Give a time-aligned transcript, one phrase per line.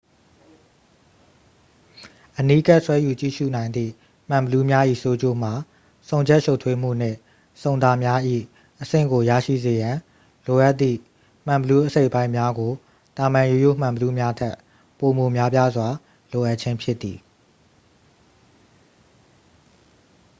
[2.39, 3.91] အနီးကပ် ဆွဲယူကြည့်ရူနိုင်သည့်
[4.29, 5.53] မှန်ဘီလူးများ၏ ဆိုးကျိုးမှာ
[6.07, 7.17] ဆုံချက်ရှုပ်ထွေးမှုနှင့်
[7.61, 8.19] ဆုံတာများ၏
[8.81, 9.97] အဆင့်ကို ရရှိစေရန်
[10.47, 10.99] လိုအပ်သည့်
[11.45, 12.71] မှန်ဘီလူးအစိတ်အပိုင်းများကို
[13.17, 14.55] သာမန်ရိုးရိုးမှန်ဘီလူးများထက်
[14.99, 15.87] ပိုမိုများပြားစွာ
[16.31, 17.17] လိုအပ်ခြင်းဖြစ်သည်